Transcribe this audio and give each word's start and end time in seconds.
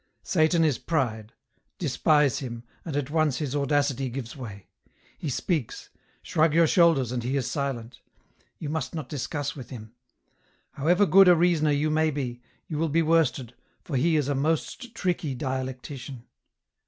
"Satan 0.35 0.63
is 0.65 0.79
pride; 0.79 1.31
despise 1.77 2.39
him, 2.39 2.63
and 2.83 2.95
at 2.97 3.11
once 3.11 3.37
his 3.37 3.55
audacity 3.55 4.09
gives 4.09 4.35
way; 4.35 4.65
he 5.19 5.29
speaks; 5.29 5.89
shrug 6.23 6.55
your 6.55 6.65
shoulders 6.65 7.11
and 7.11 7.21
he 7.21 7.37
is 7.37 7.45
silent. 7.51 7.99
You 8.57 8.67
must 8.69 8.95
not 8.95 9.09
discuss 9.09 9.55
with 9.55 9.69
him; 9.69 9.93
however 10.71 11.05
good 11.05 11.27
a 11.27 11.35
reasoner 11.35 11.69
you 11.69 11.91
may 11.91 12.09
be, 12.09 12.41
you 12.65 12.79
will 12.79 12.89
be 12.89 13.03
worsted, 13.03 13.53
for 13.83 13.95
he 13.95 14.15
is 14.15 14.27
a 14.27 14.33
most 14.33 14.95
tricky 14.95 15.35
dialectician." 15.35 16.23